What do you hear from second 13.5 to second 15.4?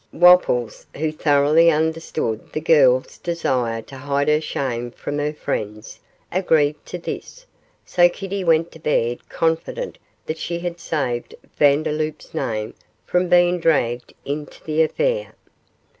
dragged into the affair.